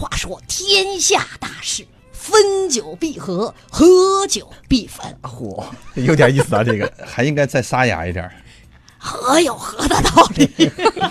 [0.00, 5.14] 话说天下大事，分久必合，合久必分。
[5.20, 5.62] 嚯，
[5.94, 8.32] 有点意思啊，这个 还应该再沙哑一点儿。
[9.02, 10.46] 合有合的道理，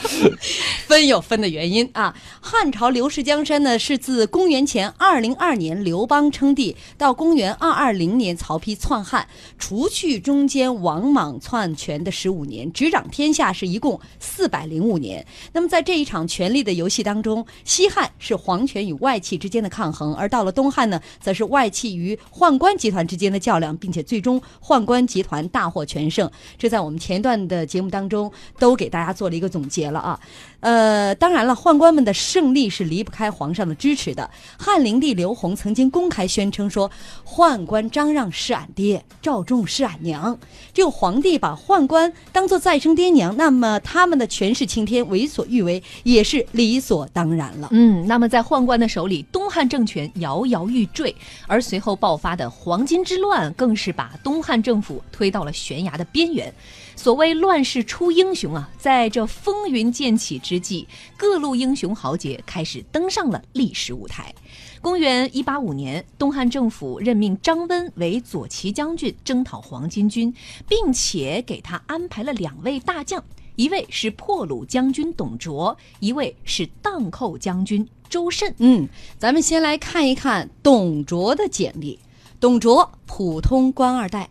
[0.88, 2.16] 分有分的原因啊。
[2.40, 9.28] 汉朝刘氏江山呢，是自公元前二零二年刘邦称帝到公元二二零年曹丕篡汉，
[9.58, 15.26] 除去中间王莽篡权的十五年，执掌天下是一共四百零五年。
[15.54, 26.30] 那么在这一场权力的游戏当中，西汉是皇权与外戚之间的抗衡，而到了东汉呢，则是外戚与宦官集团之间的较量，并且最终宦官集团大获全胜。
[26.58, 30.20] 这在我们前段的节节目当中都给大家做了一个总结了啊。
[30.62, 34.30] 呃，当然了，宦官们的胜利是离不开皇上的支持的。
[34.58, 36.90] 汉灵帝刘宏曾经公开宣称说
[37.26, 40.38] ：“宦官张让是俺爹，赵仲是俺娘。”
[40.74, 47.70] 只有皇帝把宦官当做再生爹娘，那么他们的权势青天、为所欲为也是理所当然了。
[47.72, 51.16] 嗯，那么在宦官的手里，东汉政权摇摇欲坠，
[51.48, 56.54] 而随后爆发的黄巾之乱，更是把东汉政府推到了悬崖的边缘。
[56.96, 64.34] 所谓乱世出英雄啊，在这风云渐起之际，各路英雄豪杰开始登上了历史舞台。
[64.82, 70.34] 公元一八五年，东汉政府任命张温为左骑将军，征讨黄巾军，
[70.68, 73.24] 并且给他安排了两位大将，
[73.58, 78.52] 一位是破虏将军董卓，一位是荡寇将军周慎。
[78.58, 78.90] 嗯，
[79.20, 82.00] 咱们先来看一看董卓的简历。
[82.40, 84.28] 董卓，普通官二代。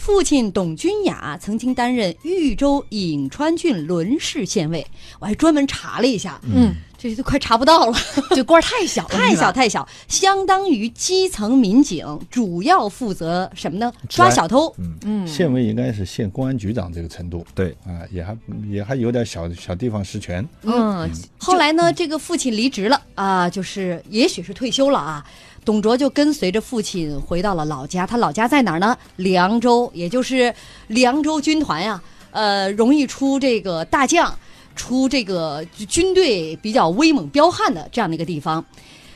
[0.00, 4.86] 父亲董君雅曾经担任豫州颍川郡伦氏县尉，
[5.18, 7.98] 我还专门查了一下，嗯，这都快查不到了，
[8.34, 13.92] 这官儿太小了，太小太小，相当于基层民警，主要负责什么呢？
[14.08, 14.74] 抓小偷。
[14.78, 14.96] 嗯。
[15.04, 15.28] 嗯。
[15.28, 17.46] 县尉应该是县公安局长这个程度。
[17.54, 17.76] 对。
[17.84, 18.34] 啊，也还
[18.70, 20.42] 也还有点小小地方实权。
[20.62, 25.22] 嗯，后来呢，这个父亲离职了啊，就是也许是退休了啊。
[25.64, 28.96] 董卓就跟随着父亲回到了老家，他老家在哪儿呢？
[29.16, 30.54] 凉州，也就是
[30.88, 34.34] 凉州军团呀、呃，容易出这个大将，
[34.74, 38.64] 出这个军队比较威猛彪悍的这样的一个地方。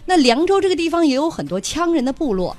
[0.07, 2.55] 那凉州这个地方也有很多羌人的部落。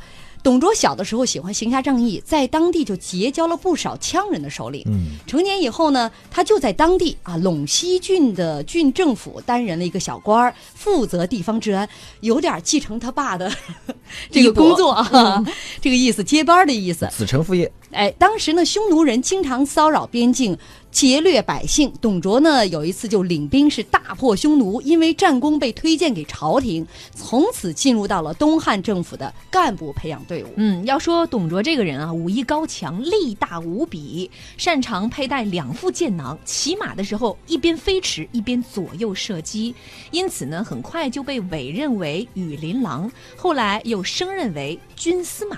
[0.45, 4.83] 董卓小的时候喜欢行侠仗义，在当地就结交了不少羌人的首领。
[4.85, 11.89] 嗯，成年以后呢，他就在当地啊陇西郡的郡政府担任了一个小官儿，负责地方治安，
[12.19, 13.51] 有点继承他爸的
[14.29, 15.44] 这个工作啊，
[15.81, 17.09] 这个意思，接班的意思。
[17.11, 20.55] 子承父业，哎，当时呢，匈奴人经常骚扰边境，
[20.95, 21.91] 劫掠百姓。
[22.00, 30.47] 董卓呢，有一次就领兵是大破匈奴，因为战功被推荐给朝廷，从此进入到了东汉政府的干部培养队伍。
[30.55, 39.75] 嗯，要说董卓这个人啊，武艺高强，力大无比，擅长佩戴两副剑囊，骑马的时候一边飞驰一边左右射击，
[40.11, 45.57] 因此呢，很快就被委任为羽林郎，后来又升任为军司马。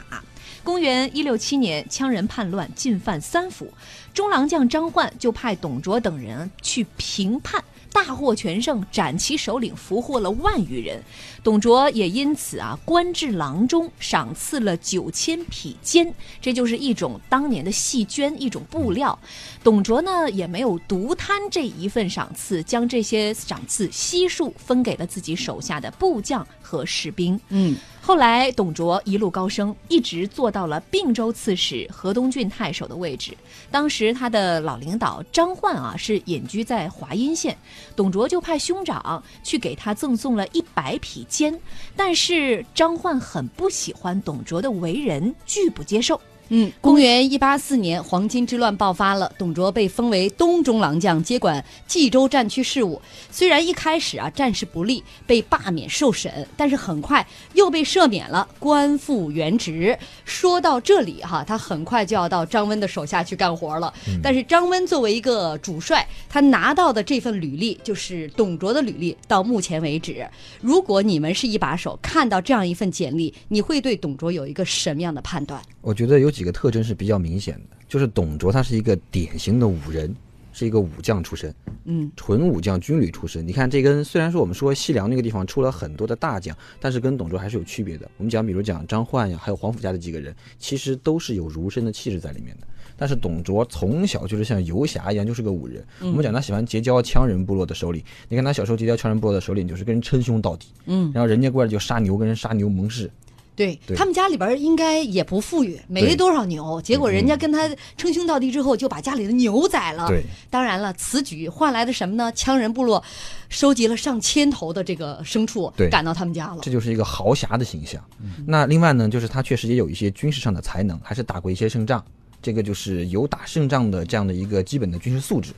[0.64, 3.72] 公元一六七年，羌人叛乱，进犯三府，
[4.18, 7.64] 中郎将张焕就派董卓等人去平叛。
[7.94, 11.02] 大获全胜，斩其首领，俘获了万余人。
[11.44, 19.18] 董卓也因此啊，官至郎中，赏赐了九千匹笺，这就是一种当年的细绢，一种布料。
[19.64, 27.40] 董卓呢，也没有独贪这一份赏赐，将这些赏赐悉数分给了自己手下的部将和士兵。
[27.50, 27.76] 嗯，
[28.08, 33.36] 后来，董卓一路高升，一直做到了并州刺史、河东郡太守的位置。
[33.70, 37.58] 当时他的老领导张焕啊，是隐居在华阴县，
[37.98, 41.54] 董卓就派兄长去给他赠送了一百匹缣，
[41.98, 46.22] 但是张焕很不喜欢董卓的为人，拒不接受。
[46.50, 53.02] 嗯，公元一八四年，黄巾之乱爆发了，董卓被封为东中郎将，接管冀州战区事务。
[53.30, 59.98] 虽然一开始啊战事不利，被罢免受审，但是很快又被赦免了，官复原职。
[60.24, 63.94] 说到这里哈，他很快就要到张温的手下去干活了。
[64.24, 69.18] 但是张温作为一个主帅，他拿到的这份履历就是董卓的履历。
[69.28, 70.26] 到目前为止，
[70.62, 75.62] 如果你们是一把手，看到这样一份简历，你会对董卓有一个什么样的判断？
[75.88, 80.14] 我觉得有几个特征是比较明显的，就是董卓他是一个典型的武人，
[80.52, 81.56] 是一个武将出身，
[81.86, 83.48] 嗯，纯武将军旅出身。
[83.48, 88.12] 你看这跟虽然说我们说西凉那个地方出了很多的大将，但是跟董卓还是有区别的。
[88.18, 92.68] 我们讲，比如讲张焕呀，还有黄甫家的几个人，其实都是有儒生的气质在里面的。
[92.98, 95.82] 但是董卓从小就是像游侠一样，就是个武人。
[96.02, 103.10] 我们讲他喜欢结交羌人部落的首领，你看他小时候结交羌人部落的首领，就是跟人称兄道弟，嗯，然后人家过来就杀牛，跟人杀牛盟誓。
[103.58, 107.68] 对对他们家里边应该也不富裕，没多少牛，结果人家跟他
[107.98, 110.08] 称兄道弟之后，就把家里的牛宰了。
[110.08, 112.32] 对，当然了，此举换来的什么呢？
[112.34, 113.04] 羌人部落
[113.50, 116.72] 收集了上千头的这个牲畜，对赶到他们家了这。
[116.72, 118.00] 就是一个豪侠的形象。
[118.46, 122.04] 那另外呢，就是他确实也有一些军事上的才能，还是打过一些胜仗。
[122.40, 125.52] 这个就是有打胜仗的这样的一个基本的军事素质。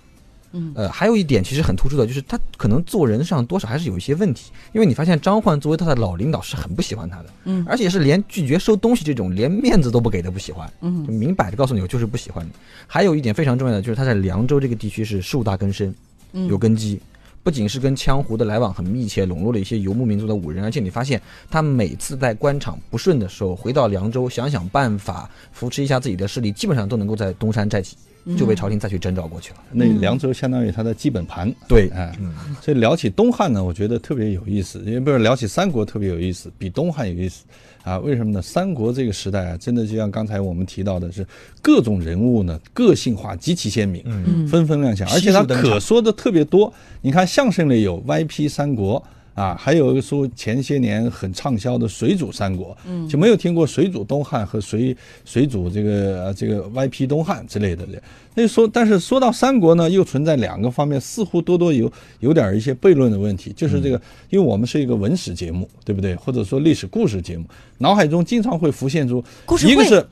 [0.52, 12.50] 嗯，呃，还有一点其实很突出的，就是他可能做人上多少还是有一些问题，因为你发现张焕作为他的老领导是很不喜欢他的，嗯而且是连拒绝收东西这种连面子都不给的不喜欢，嗯就明摆着告诉你我就是不喜欢你。
[12.88, 15.94] 还有一点非常重要的就是他在凉州这个地区是树大根深，
[16.34, 17.00] 嗯有根基。
[17.42, 21.20] 不仅是跟羌胡的来往很密切，笼络了一些游牧民族的武人，而且你发现
[21.50, 29.58] 他每次在官场不顺的时候，回到凉州想想办法扶持一下自己的势力，基本上都能够在东山再起，嗯就被朝廷再去征召过去了。
[29.72, 31.54] 那凉州相当于它的基本盘。
[31.68, 32.16] 对哎，
[32.62, 37.44] 所以聊起东汉呢，我觉得特别有意思，因为不是聊起三国特别有意思，比东汉有意思
[37.84, 37.98] 啊？
[38.00, 38.42] 为什么呢？
[38.42, 41.26] 三国这个时代啊，真的就像刚才我们提到的是，
[41.62, 46.74] 各种人物呢个性化极其鲜明，嗯纷纷亮相，而且它悉数登场可说的特别多。
[47.02, 49.04] 你看相声里有歪批三国。
[49.40, 54.94] 啊，还有一个说前些年很畅销的水煮三国，嗯，就没有听过水煮东汉和水
[55.24, 57.88] 水煮这个呃这个 YP 东汉之类的。
[58.36, 61.90] 那说，但是说到三国呢，又存在两个方面，似乎多多有
[62.20, 66.14] 有点一些悖论的问题，就是这个，因为我们是一个文史节目，对不对？
[66.16, 67.46] 或者说历史故事节目，
[67.78, 70.06] 脑海中经常会浮现出故事一个是。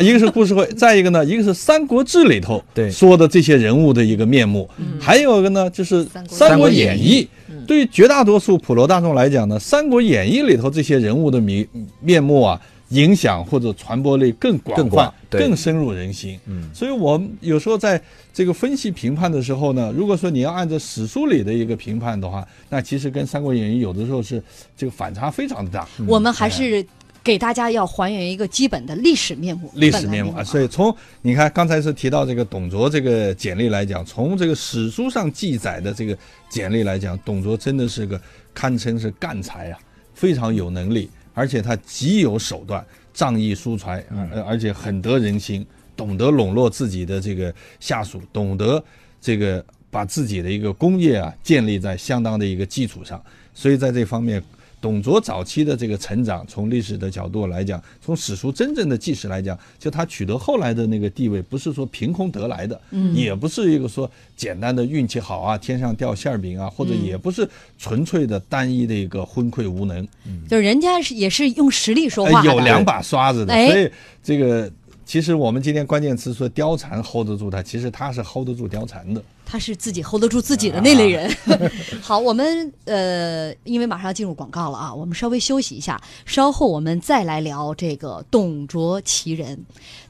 [0.00, 4.68] 一个是故事会， 再一个呢，一个是《三国志》里头对说的这些人物的一个面目，
[4.98, 7.22] 还有一个呢，就是《三国演义》。
[7.66, 11.66] 对于绝大多数普罗大众来讲呢，《三国演义》里头这些人物的面
[12.00, 16.38] 面目啊，影响或者传播力更广更广更深入人心。
[16.46, 18.00] 嗯，所以我们有时候在
[18.32, 24.42] 这个分析评判的时候呢，如果说你要按照史书里的一个评判的话，那其实跟《三国演义》有的时候是
[24.76, 25.88] 这个反差非常的大。
[26.06, 26.84] 我们还是
[27.24, 36.16] 给大家要还原一个基本的历史面目，历史面目啊，所以从你看刚才是提到这个董卓这个简历来讲，从这个史书上记载的这个
[36.50, 38.20] 简历来讲，董卓真的是个
[38.52, 39.78] 堪称是干才啊，
[40.12, 42.84] 非常有能力，而且他极有手段，
[43.14, 44.04] 仗义疏财，
[44.34, 45.66] 而而且很得人心，
[45.96, 48.84] 懂得笼络自己的这个下属，懂得
[49.18, 53.24] 这个把自己的一个工业啊建立在相当的一个基础上，
[53.54, 54.42] 所以在这方面。
[54.84, 67.48] 董卓早期的这个成长，从历史的角度来讲，从史书真正的纪实来讲，就他取得后来的那个地位，不是说凭空得来的，嗯，也不是一个说简单的运气好啊，天上掉馅儿饼啊，或者也不是
[67.78, 70.42] 纯粹的单一的一个昏聩无能，嗯。
[70.46, 73.70] 就是人家是也是用实力说话，呃有两把刷子的，哎。
[73.70, 73.90] 所以
[74.22, 74.70] 这个
[75.06, 79.22] 其实我们今天关键词说貂蝉 hold 得住他，其实他是 hold 得住貂蝉的。
[79.46, 81.30] 他是自己 hold 得住自己的那类人。
[82.00, 89.62] 好，我们呃，因为马上要进入广告了啊，我们稍微休息一下，稍后我们再来聊这个董卓奇人。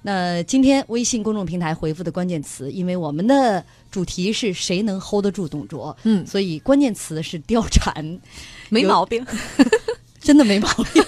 [0.02, 8.20] 那今天微信公众平台回复的关键词，因为我们的主题是谁能 hold 得住董卓，嗯所以关键词是貂蝉。
[8.70, 9.26] 没毛病。
[10.20, 11.05] 真的没毛病。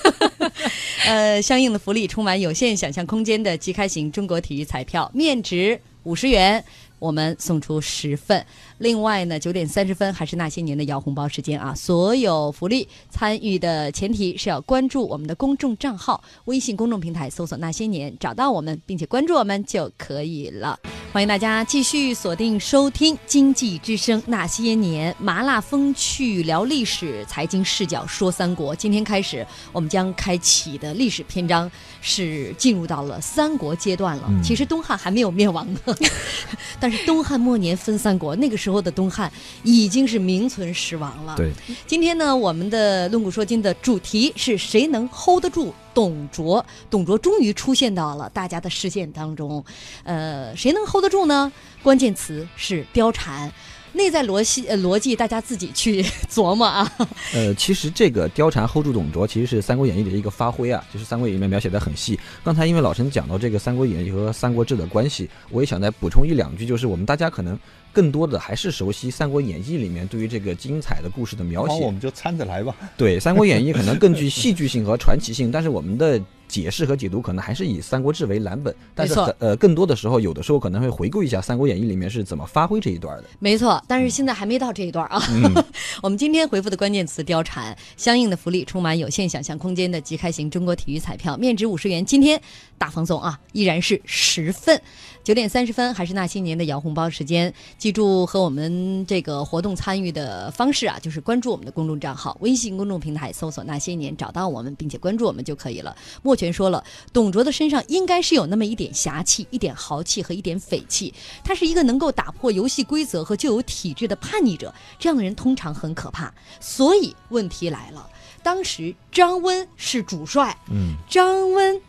[1.06, 6.62] 呃，相应的福利充满有限想象空间的即开型中国体育彩票，面值五十元，
[6.98, 8.44] 我们送出十份。
[8.78, 11.74] 另外呢，九点三十分还是那些年的摇红包时间啊！
[11.74, 20.78] 所有福利参与的前提是要关注我们的公众账号，微信公众平台搜索“那些年”，找到我们并且关注我们就可以了。
[21.12, 28.76] 欢迎大家继续锁定收听《经济之声那些年》，麻辣风趣聊历史，财经视角说三国。
[28.76, 31.70] 今天开始，我们将开启的历史篇章
[32.02, 34.24] 是进入到了三国阶段了。
[34.28, 35.80] 嗯其实东汉还没有灭亡呢，
[36.78, 39.30] 但是东汉末年分三国，那个时候的东汉
[39.62, 41.34] 已经是名存实亡了。
[41.36, 41.50] 对，
[41.86, 46.64] 今天呢，我们的论古说今的主题是谁能 hold 得住董卓？
[46.90, 49.64] 董卓终于出现到了大家的视线当中，
[50.04, 51.50] 呃，谁能 hold 得住呢？
[51.82, 53.52] 关键词是貂蝉。
[53.96, 56.90] 内在逻辑，呃，逻辑大家自己去 琢磨啊。
[57.32, 62.18] 呃，其实这个貂蝉 hold 住董卓，其实是《三国演义》的一个发挥啊，就是《三国演义》里面描写的很细。
[62.44, 67.58] 刚才因为老陈讲到这个《三国演义》和《三国志》的关系，我也想再补充一两句，就是我们大家可能
[67.92, 71.82] 更多的还是熟悉《三国演义》里面对于这个精彩的故事的描写。
[71.82, 72.76] 我们就掺着来吧。
[72.96, 83.24] 对，《三国演义》可能更具戏剧性和传奇性，但是我们的解释和解读可能还是以《三国志》为蓝本，但是呃更多的时候，有的时候可能会回顾一下《三国演义》里面是怎么发挥这一段的。
[83.38, 85.20] 没错，但是现在还没到这一段啊。
[86.02, 92.04] 我们今天回复的关键词“貂蝉”，相应的福利充满有限想象空间的即开型中国体育彩票，面值五十元。
[92.04, 92.40] 今天
[92.78, 94.80] 大放送啊，依然是十份。
[95.26, 105.96] 九点三十分还是那些年的摇红包时间，记住和我们这个活动参与的方式啊，就是关注我们的公众账号，微信公众平台搜索“那些年”，找到我们并且关注我们就可以了。
[106.22, 116.32] 莫全说了，董卓的身上应该是有那么一点侠气、一点豪气和一点匪气，他是一个能够打破游戏规则和旧有体制的叛逆者，这样的人通常很可怕。
[116.60, 118.08] 所以问题来了，
[118.44, 121.80] 当时张温是主帅，嗯，张温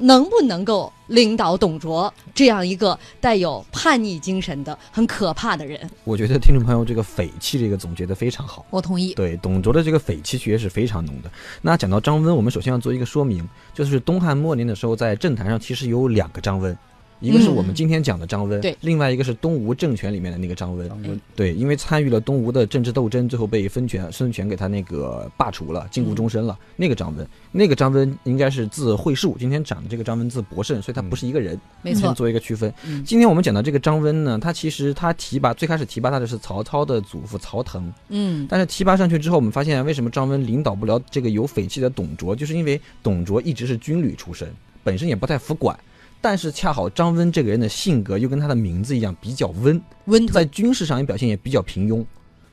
[0.00, 5.78] 能不能够领导董卓这样一个带有叛逆精神的很可怕的人？
[6.04, 8.64] 我觉得听众朋友这个匪气这个总结的非常好。
[8.70, 9.14] 我同意。
[9.14, 11.30] 对，董卓的这个匪气确实是非常浓的。
[11.62, 16.76] 那讲到张温，我们首先要做一个说明，就是东汉末年的时候，在政坛上其实有两个张温，
[17.20, 20.90] 一个是我们今天讲的张温，对另外一个是东吴政权里面的那个张温。
[21.36, 26.58] 对，因为参与了东吴的政治斗争，最后被孙权孙权给他那个罢除了，禁锢终身了。
[26.76, 31.58] 那个张温，那个张温应该是字惠树，今天讲的这个张温字伯胜，所以他不是一个人。
[31.82, 32.72] 没错先，做一个区分。
[32.86, 44.48] 嗯今天我们讲到这个张温呢，他其实他提拔最开始提拔他的是曹操的祖父曹腾，嗯但是提拔上去之后，我们发现为什么张温领导不了这个有匪气的董卓，就是因为董卓一直是军旅出身，
[44.82, 45.78] 本身也不太服管。
[46.20, 52.04] 但是恰好张温这个人的性格又跟他的名字一样比较温，温在军事上也表现也比较平庸，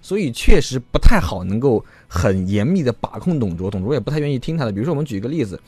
[0.02, 4.72] 所以确实不太好能够很严密的把控董卓，董卓也不太愿意听他的。
[4.72, 5.60] 比如说我们举一个例子，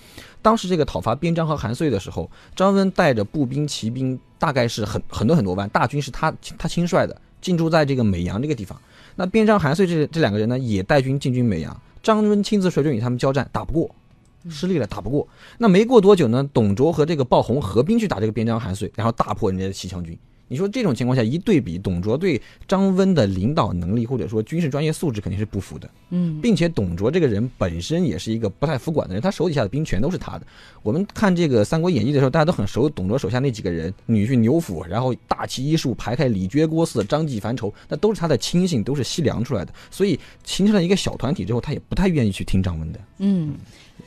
[0.41, 8.79] 当时这个讨伐边章和韩遂的时候，张温带着步兵、骑兵，大概是很很多很多万，大军是他他亲率的，进驻在这个美阳这个地方。
[9.15, 13.93] 那边章、韩遂这这两个人呢，也带军进军美阳，张温亲自率军与他们交战，打不过。
[14.47, 15.27] 失利了，打不过。
[15.57, 20.17] 那没过多久呢，董卓和这个鲍洪合兵去打这个边疆、韩遂，然后大破人家的骑墙军。
[20.51, 30.47] 你说这种情况下一对比，董卓对张温的领导能力或者说军事专业素质肯定是不服的，嗯并且董卓这个人本身也是一个不太服管的人，他手底下的兵全都是他的。
[30.81, 42.99] 我们看这个《三国演义》的时候，大家都很熟董卓手下那几个人，女婿牛辅，然后大旗一竖排开李傕、郭汜、张济、樊稠，那都是他的亲信，都是西凉出来的，所以形成了一个小团体之后，他也不太愿意去听张温的。
[43.19, 43.53] 嗯。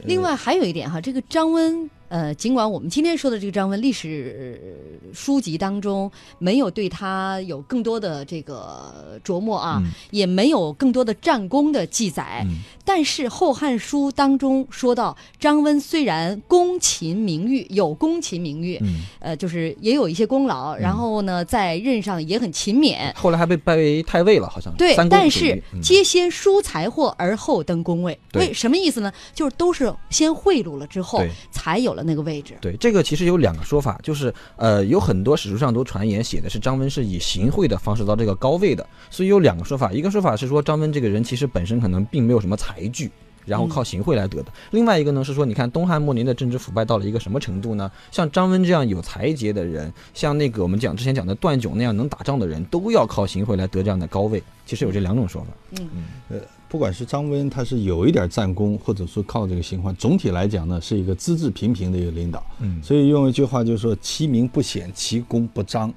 [0.05, 9.91] 另外还有一点哈，这个张温，呃，尽管我们今天说的这个张温，历史呃书籍当中没有对他有更多的这个琢磨啊，嗯。
[10.11, 12.59] 也没有更多的战功的记载，嗯。
[12.85, 23.11] 但是《后汉书》当中说到，张温虽然功勤名誉，有功勤名誉，嗯，呃，就是也有一些功劳，然后呢，在任上也很勤勉。
[23.15, 25.81] 后来还被拜为太尉了，好像对但是嗯。
[25.81, 28.49] 皆先疏财货而后登宫位，对。
[28.49, 29.11] 为什么意思呢？
[29.33, 32.55] 就是都是先贿赂了之后，才有了那个位置。
[32.61, 43.11] 对，这个其实有两个说法，就是呃，有很多史书上都传言写的是张温是以行贿的方式到这个高位的，所以有两个说法，一个说法是说张温这个人其实本身可能并没有什么才具。
[43.45, 44.53] 然后靠行贿来得的。
[44.71, 47.91] 另外一个呢是说，你看东汉末年的政治腐败到了一个什么程度呢？
[48.13, 54.41] 像张温这样有才节的人，像那个我们讲之前讲的段炯那样能打仗的人，都要靠行贿来得这样的高位。
[54.65, 55.49] 其实有这两种说法。
[55.81, 56.41] 嗯
[56.73, 62.43] 不管是张温，他是有一点战功，或者说靠这个行贿，总体来讲呢，是一个资质平平的一个领导。
[62.61, 65.93] 嗯所以用一句话就是说，其名不显，其功不彰。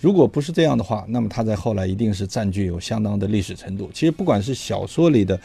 [0.00, 3.90] 如果不是这样的话，那么他在后来一定是占据有相当的历史程度。
[3.92, 5.38] 其实不管是小说里的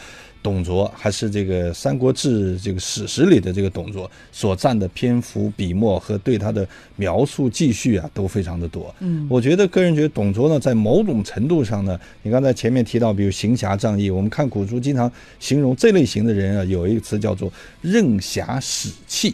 [0.43, 6.67] 董卓，还是这个《三国志》这个史实里的这个董卓，所占的篇幅、笔墨和对他的
[6.97, 8.93] 描述、记叙啊，都非常的多。
[8.99, 19.33] 嗯我觉得个人觉得董卓呢，在某种程度上呢，你刚才前面提到，比如行侠仗义，我们看古书经常形容这类型的人啊，有一个词叫做任侠使气，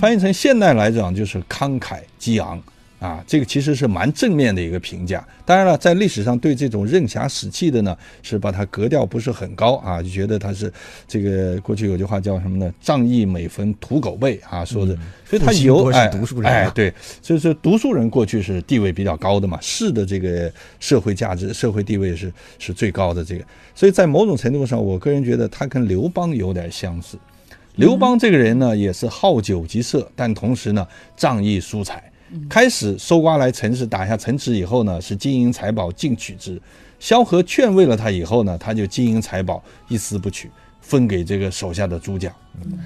[0.00, 2.60] 翻译成现代来讲就是慷慨激昂。
[2.98, 5.22] 啊，这个其实是蛮正面的一个评价。
[5.44, 10.72] 当然了，在历史上对这种任侠使气的呢，是把它格调不是很高啊，就觉得他是
[11.06, 12.72] 这个过去有句话叫什么呢？
[12.80, 20.50] 仗义每逢屠狗辈啊，说的，所以他有哎读书人啊哎，对，所以说读书人过去是地位比较高的嘛，士的这个
[20.80, 27.18] 社会价值、社会地位是是最高的这个，所以在某种程度上，我个人觉得他跟刘邦有点相似。
[27.74, 32.02] 刘邦这个人呢，也是好酒极色，但同时呢，仗义疏财。
[32.48, 36.60] 开始搜刮来城池，打下城池以后呢，是金银财宝尽取之。
[36.98, 42.32] 萧何劝慰了他以后呢，他就金银财宝一丝不取，分给这个手下的诸将。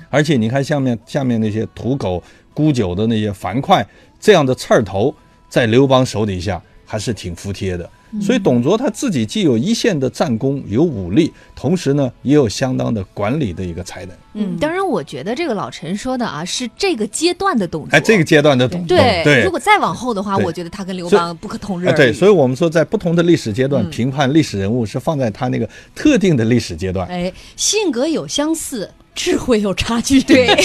[0.08, 3.86] 而且你看下面下面那些土狗、沽酒的那些樊哙
[4.18, 5.14] 这样的刺儿头，
[5.48, 7.88] 在刘邦手底下还是挺服帖的。
[8.20, 14.16] 所以董卓他自己既有一线的战功，有武力，同时呢也有相当的管理的一个才能。
[14.32, 17.96] 嗯，当然，我觉得这个老陈说的啊，是这个阶段的董卓。
[17.96, 21.96] 哎，这个阶段的董卓，对，对如果再往后的话，我觉得他跟刘邦不可同日啊，而语。
[21.96, 27.06] 对，所以我们说，在不同的历史阶段嗯评判历史人物，是放在他那个特定的历史阶段。
[27.08, 30.22] 哎，性格有相似，智慧有差距。
[30.22, 30.56] 对，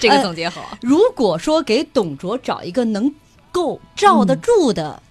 [0.00, 0.78] 这个总结好。
[0.80, 3.12] 如果说给董卓找一个能
[3.52, 5.02] 够罩得住的，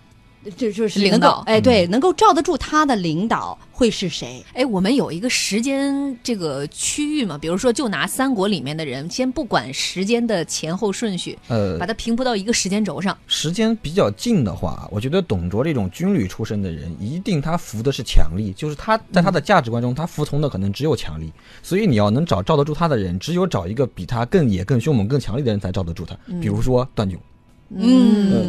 [0.55, 4.43] 这就是领导哎，对，能够罩得住他的领导会是谁？
[4.53, 13.17] 哎，我们有一个时间这个区域嘛，比如说就拿三国里面的人，先不管时间的前后顺序，呃把，它平铺到一个时间轴上。
[13.27, 21.31] 时间比较近的话，我觉得董卓这种军旅出身的人，一定他服的是强力，就是他在他的价值观中，他服从的可能只有强力。
[21.61, 26.17] 所以你要能找罩得住他的人，只有找一个比他更野、更凶猛、更强力的人才罩得住他。
[26.41, 27.21] 比如说段炯，嗯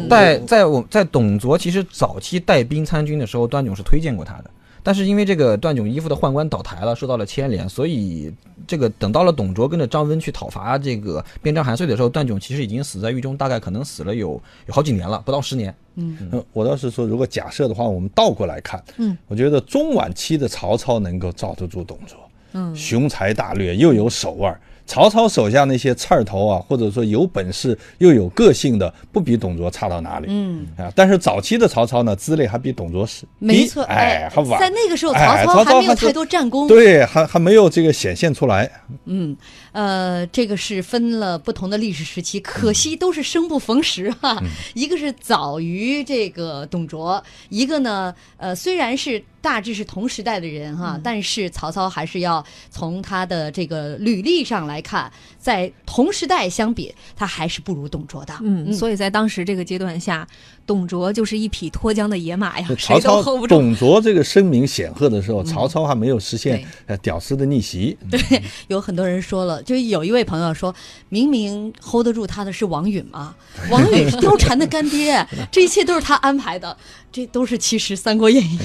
[0.09, 4.51] 在在我在董卓其实早期带兵参军的时候，段炯是推荐过他的。
[4.81, 8.33] 但是因为这个段炯依附的宦官倒台了，受到了牵连，所以
[8.65, 15.75] 这个等到了董卓跟着张温去讨伐这个边章韩遂的时候，段炯其实已经死在狱中，大概可能死了有有好几年了，不到十年。
[15.95, 16.17] 嗯，
[16.53, 22.17] 我倒是说，如果假设的话，我们倒过来看，嗯，我觉得中晚期的曹操能够罩得住董卓，
[22.53, 24.61] 嗯，雄才大略又有手腕儿。
[24.89, 30.91] 曹操手下那些刺儿头啊，或者说有本事又有个性的，不比董卓差到哪里，嗯啊。
[30.95, 34.59] 但是早期的曹操呢，资历还比董卓是没错，哎，还晚。
[34.59, 36.67] 在那个时候，哎曹操还没有太多战功。
[36.67, 38.67] 对，还还没有这个显现出来。
[39.05, 39.37] 嗯，
[39.73, 44.41] 呃，这个是分了不同的历史时期，可惜都是生不逢时哈、
[44.73, 58.33] 一个是早于这个董卓，一个呢，呃，虽然是大致是同时代的人哈、但是曹操还是要从他的这个履历上来看，在同时代相比，他还是不如董卓的。
[58.41, 60.27] 嗯，所以在当时这个阶段下，
[60.69, 63.55] 董卓就是一匹脱缰的野马呀，曹操 hold 不住。
[63.55, 67.97] 董卓这个声名显赫的时候，曹操还没有实现呃屌丝的逆袭。
[68.11, 68.19] 对
[68.69, 70.75] 有很多人说了，就有一位朋友说，
[71.09, 73.35] 明明 hold 得住他的是王允嘛，
[73.71, 76.77] 王允是貂蝉的干爹， 这一切都是他安排的，
[77.11, 78.59] 这都是其实《三国演义》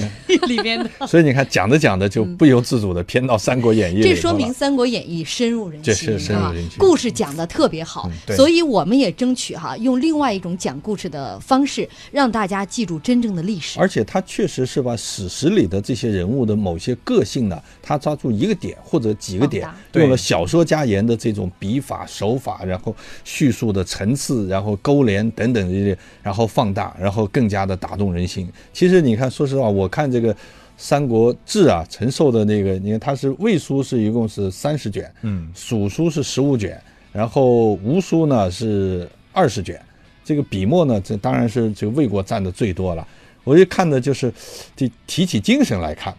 [0.45, 0.87] 里面的。
[1.07, 4.15] 所以你看，讲着讲着就不由自主的偏到《三国演义》里了。
[4.15, 13.79] 这说明《三国演义》深入人心，这是深入人心啊，故事讲的特别好所以我们也争取哈，用另外一种讲故事的方式，让大家记住真正的历史。
[13.79, 28.49] 而且他确实是把史实里的这些人物的某些个性呢，他抓住一个点或者几个点用了小说家言的这种笔法手法，然后叙述的层次，然后勾连等等这些，然后放大，然后更加的打动人心。
[28.73, 30.33] 其实你看，说实话，我看这个
[30.77, 39.81] 《三国志》啊，陈寿的那个，你看他是魏书是一共是三十卷，嗯，蜀书是十五卷，然后吴书呢是二十卷，
[40.25, 43.07] 这个笔墨呢，这当然是这个魏国占的最多了。
[43.43, 44.33] 我就看的就是，
[44.75, 46.11] 得提起精神来看。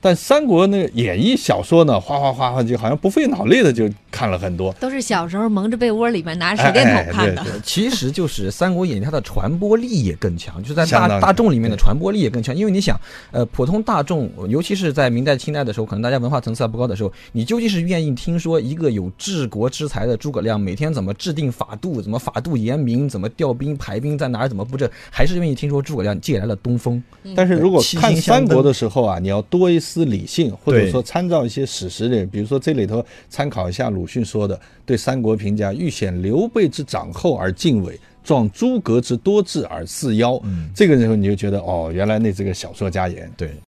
[0.00, 4.72] 但三国那个演义小说呢，哗哗哗哗，就好像不费脑力的就看了很多。
[4.74, 7.42] 都是小时候蒙着被窝里面拿着手电筒看的。
[7.42, 12.54] 哎哎对 其实就是《三国演义》，它的传播力也更强，就是在大大众里面的传播力也更强。
[12.54, 12.96] 因为你想，
[13.30, 27.02] 呃，普通大众，尤其是在明代、清代的时候，可能大家文化层次还不高的时候，你究竟是愿意听说一个有治国之才的诸葛亮每天怎么制定法度，怎么法度严明，怎么调兵排兵在哪儿怎么布阵，还是愿意听说诸葛亮借来了东风？
[27.34, 40.40] 但是如果看三国的时候啊，你要多一丝理性，或者说参照一些史实里，比如说这里头参考一下鲁迅说的对三国评价：欲显刘备之长厚而敬畏，壮诸葛之多智而似妖。
[40.74, 43.30] 这个时候你就觉得哦，原来那是个小说家言。
[43.36, 43.50] 对。